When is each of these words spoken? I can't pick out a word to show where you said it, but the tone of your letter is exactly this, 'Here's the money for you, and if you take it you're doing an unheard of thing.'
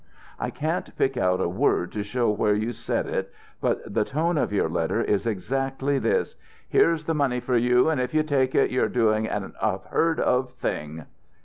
I 0.39 0.49
can't 0.49 0.97
pick 0.97 1.15
out 1.15 1.39
a 1.39 1.47
word 1.47 1.91
to 1.91 2.01
show 2.01 2.31
where 2.31 2.55
you 2.55 2.73
said 2.73 3.05
it, 3.05 3.31
but 3.61 3.93
the 3.93 4.03
tone 4.03 4.35
of 4.35 4.51
your 4.51 4.67
letter 4.67 4.99
is 5.03 5.27
exactly 5.27 5.99
this, 5.99 6.35
'Here's 6.67 7.03
the 7.03 7.13
money 7.13 7.39
for 7.39 7.55
you, 7.55 7.87
and 7.87 8.01
if 8.01 8.11
you 8.11 8.23
take 8.23 8.55
it 8.55 8.71
you're 8.71 8.89
doing 8.89 9.27
an 9.27 9.53
unheard 9.61 10.19
of 10.19 10.53
thing.' 10.53 11.05